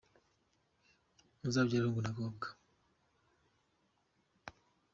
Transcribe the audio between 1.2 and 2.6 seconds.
Muzabyare hungu na kobwa.